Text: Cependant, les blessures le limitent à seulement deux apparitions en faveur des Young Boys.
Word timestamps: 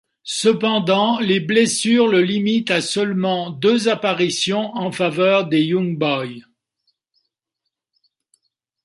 Cependant, 0.23 1.19
les 1.19 1.39
blessures 1.39 2.07
le 2.07 2.23
limitent 2.23 2.71
à 2.71 2.81
seulement 2.81 3.51
deux 3.51 3.87
apparitions 3.87 4.75
en 4.75 4.91
faveur 4.91 5.45
des 5.47 5.61
Young 5.61 5.95
Boys. 5.95 6.39